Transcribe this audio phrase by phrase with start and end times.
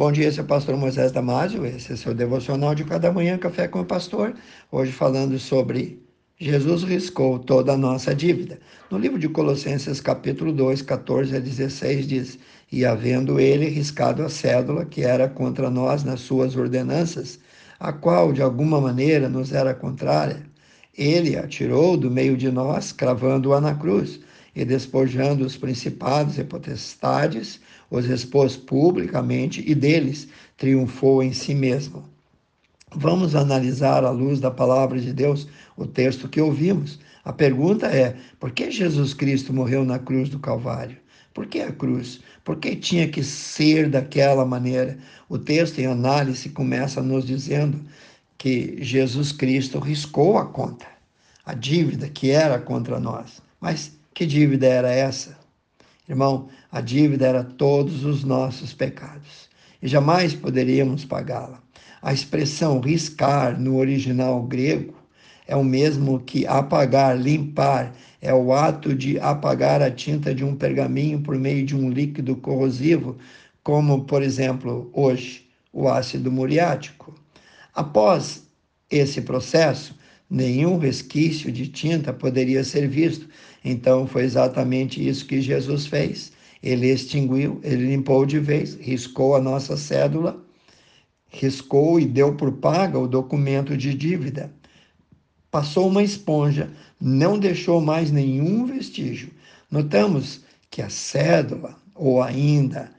[0.00, 3.36] Bom dia, esse é o pastor Moisés Damásio, esse é seu devocional de cada manhã,
[3.36, 4.32] Café com o Pastor.
[4.72, 6.02] Hoje falando sobre
[6.38, 8.58] Jesus riscou toda a nossa dívida.
[8.90, 12.38] No livro de Colossenses, capítulo 2, 14 a 16, diz:
[12.72, 17.38] E havendo ele riscado a cédula que era contra nós nas suas ordenanças,
[17.78, 20.46] a qual de alguma maneira nos era contrária,
[20.96, 24.18] ele a tirou do meio de nós, cravando-a na cruz
[24.54, 27.60] e despojando os principados e potestades,
[27.90, 32.04] os expôs publicamente e deles triunfou em si mesmo.
[32.94, 36.98] Vamos analisar à luz da palavra de Deus o texto que ouvimos.
[37.24, 40.96] A pergunta é: por que Jesus Cristo morreu na cruz do Calvário?
[41.32, 42.20] Por que a cruz?
[42.44, 44.98] Por que tinha que ser daquela maneira?
[45.28, 47.80] O texto em análise começa nos dizendo
[48.36, 50.86] que Jesus Cristo riscou a conta,
[51.44, 53.40] a dívida que era contra nós.
[53.60, 55.34] Mas que dívida era essa?
[56.06, 59.48] Irmão, a dívida era todos os nossos pecados
[59.80, 61.62] e jamais poderíamos pagá-la.
[62.02, 64.94] A expressão riscar no original grego
[65.46, 70.54] é o mesmo que apagar, limpar, é o ato de apagar a tinta de um
[70.54, 73.16] pergaminho por meio de um líquido corrosivo,
[73.64, 77.14] como, por exemplo, hoje, o ácido muriático.
[77.74, 78.42] Após
[78.90, 79.98] esse processo,
[80.30, 83.26] nenhum resquício de tinta poderia ser visto.
[83.64, 86.32] Então foi exatamente isso que Jesus fez.
[86.62, 90.42] Ele extinguiu, ele limpou de vez, riscou a nossa cédula,
[91.28, 94.52] riscou e deu por paga o documento de dívida.
[95.50, 99.30] Passou uma esponja, não deixou mais nenhum vestígio.
[99.70, 102.90] Notamos que a cédula, ou ainda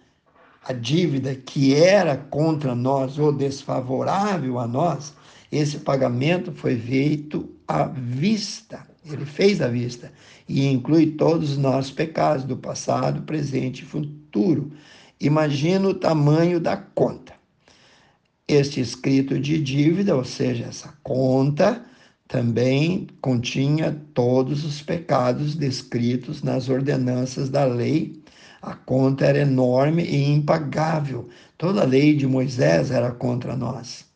[0.64, 5.14] a dívida que era contra nós ou desfavorável a nós,
[5.52, 8.91] esse pagamento foi feito à vista.
[9.06, 10.12] Ele fez à vista
[10.48, 14.72] e inclui todos os nossos pecados do passado, presente e futuro.
[15.20, 17.34] Imagina o tamanho da conta.
[18.48, 21.84] Este escrito de dívida, ou seja, essa conta,
[22.28, 28.22] também continha todos os pecados descritos nas ordenanças da lei.
[28.62, 31.28] A conta era enorme e impagável.
[31.58, 34.12] Toda a lei de Moisés era contra nós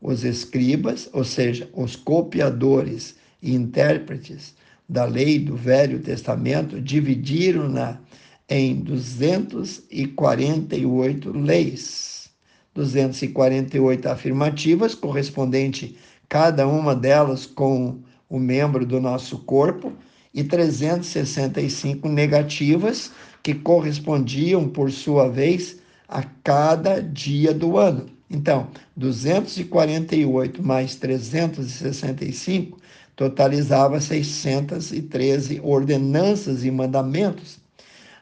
[0.00, 4.54] os escribas, ou seja, os copiadores e intérpretes
[4.88, 8.00] da lei do Velho Testamento, dividiram-na
[8.48, 12.30] em 248 leis.
[12.74, 19.92] 248 afirmativas, correspondente cada uma delas com o membro do nosso corpo,
[20.32, 23.10] e 365 negativas,
[23.42, 28.06] que correspondiam, por sua vez, a cada dia do ano.
[28.28, 32.78] Então, 248 mais 365
[33.20, 37.58] totalizava 613 ordenanças e mandamentos.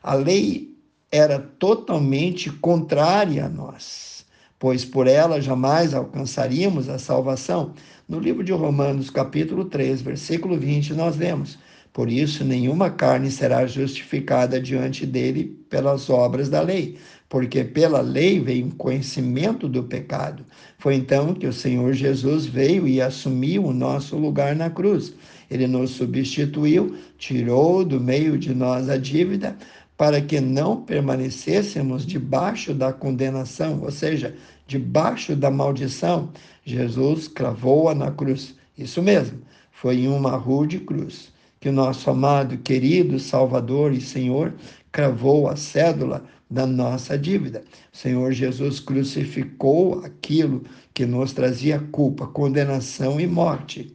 [0.02, 0.76] A lei
[1.08, 4.26] era totalmente contrária a nós,
[4.58, 7.74] pois por ela jamais alcançaríamos a salvação.
[8.08, 11.60] No livro de Romanos, capítulo 3, versículo 20, nós vemos:
[11.92, 18.40] Por isso, nenhuma carne será justificada diante dele pelas obras da lei, porque pela lei
[18.40, 20.44] veio o conhecimento do pecado.
[20.78, 25.14] Foi então que o Senhor Jesus veio e assumiu o nosso lugar na cruz.
[25.50, 29.56] Ele nos substituiu, tirou do meio de nós a dívida,
[29.96, 36.30] para que não permanecêssemos debaixo da condenação, ou seja, debaixo da maldição.
[36.64, 38.54] Jesus cravou-a na cruz.
[38.76, 39.38] Isso mesmo,
[39.72, 44.54] foi em uma rude cruz que o nosso amado, querido Salvador e Senhor
[44.92, 47.62] cravou a cédula da nossa dívida.
[47.92, 50.64] O Senhor Jesus crucificou aquilo
[50.94, 53.94] que nos trazia culpa, condenação e morte.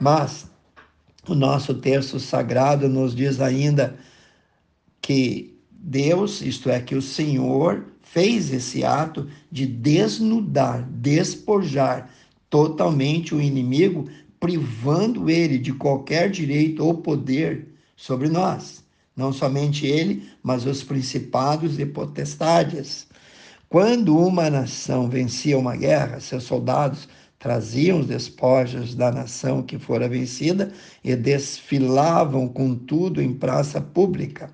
[0.00, 0.50] Mas
[1.28, 3.96] o nosso texto sagrado nos diz ainda
[5.00, 12.10] que Deus, isto é, que o Senhor fez esse ato de desnudar, despojar
[12.50, 14.08] totalmente o inimigo,
[14.42, 18.82] privando ele de qualquer direito ou poder sobre nós.
[19.16, 23.06] Não somente ele, mas os principados e potestades.
[23.68, 27.08] Quando uma nação vencia uma guerra, seus soldados
[27.38, 30.72] traziam os despojos da nação que fora vencida
[31.04, 34.50] e desfilavam com tudo em praça pública.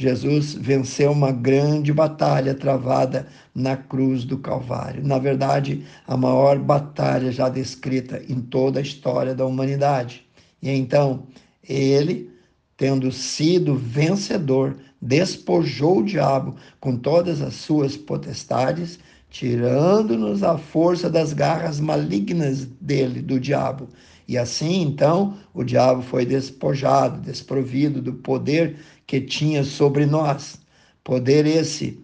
[0.00, 5.04] Jesus venceu uma grande batalha travada na cruz do Calvário.
[5.04, 10.24] Na verdade, a maior batalha já descrita em toda a história da humanidade.
[10.62, 11.24] E então,
[11.68, 12.30] ele
[12.76, 21.32] tendo sido vencedor, despojou o diabo com todas as suas potestades, tirando-nos a força das
[21.32, 23.88] garras malignas dele, do diabo.
[24.26, 28.76] E assim, então, o diabo foi despojado, desprovido do poder
[29.06, 30.60] que tinha sobre nós.
[31.02, 31.98] Poder esse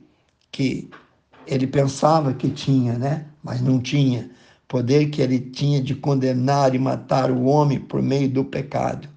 [0.50, 0.88] que
[1.46, 3.26] ele pensava que tinha, né?
[3.42, 4.30] Mas não tinha.
[4.66, 9.08] Poder que ele tinha de condenar e matar o homem por meio do pecado.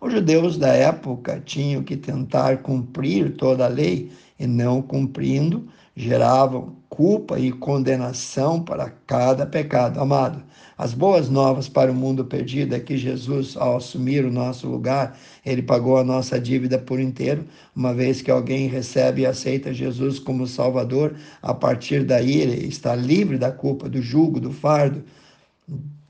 [0.00, 6.76] Os judeus da época tinham que tentar cumprir toda a lei e não cumprindo, geravam
[6.88, 10.00] culpa e condenação para cada pecado.
[10.00, 10.42] Amado,
[10.76, 15.18] as boas novas para o mundo perdido é que Jesus, ao assumir o nosso lugar,
[15.44, 17.44] ele pagou a nossa dívida por inteiro.
[17.74, 22.94] Uma vez que alguém recebe e aceita Jesus como Salvador, a partir daí ele está
[22.94, 25.04] livre da culpa, do jugo, do fardo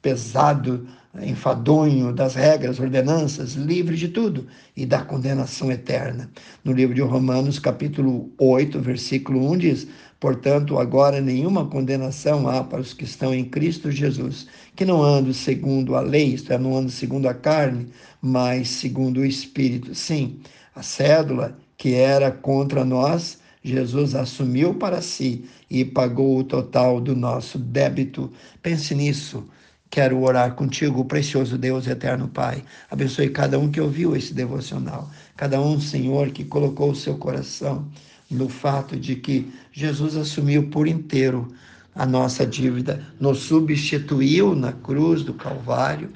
[0.04, 0.86] pesado
[1.22, 4.46] enfadonho das regras, ordenanças, livre de tudo
[4.76, 6.30] e da condenação eterna.
[6.62, 9.86] No livro de Romanos, capítulo 8, versículo 1 diz:
[10.20, 14.46] Portanto, agora nenhuma condenação há para os que estão em Cristo Jesus,
[14.76, 17.86] que não andam segundo a lei, isto é, não andam segundo a carne,
[18.20, 19.94] mas segundo o Espírito.
[19.94, 20.38] Sim,
[20.74, 27.16] a cédula que era contra nós, Jesus assumiu para si e pagou o total do
[27.16, 28.30] nosso débito.
[28.62, 29.48] Pense nisso.
[29.94, 32.64] Quero orar contigo, precioso Deus eterno Pai.
[32.91, 37.88] Abençoe cada um que ouviu esse devocional, cada um, Senhor, que colocou o seu coração
[38.29, 41.46] no fato de que Jesus assumiu por inteiro
[41.94, 46.11] a nossa dívida, nos substituiu na cruz do Calvário.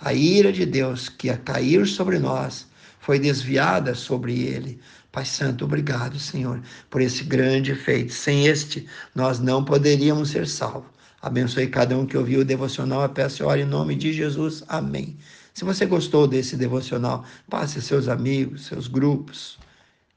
[0.00, 2.66] A ira de Deus que ia cair sobre nós
[2.98, 4.80] foi desviada sobre ele.
[5.12, 8.10] Pai Santo, obrigado, Senhor, por esse grande feito.
[8.10, 10.97] Sem este, nós não poderíamos ser salvos.
[11.20, 13.02] Abençoe cada um que ouviu o devocional.
[13.02, 14.62] Eu peço e oro em nome de Jesus.
[14.68, 15.16] Amém.
[15.52, 19.58] Se você gostou desse devocional, passe seus amigos, seus grupos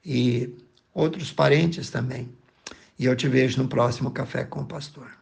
[0.05, 0.53] e
[0.93, 2.29] outros parentes também.
[2.99, 5.20] E eu te vejo no próximo Café com o Pastor.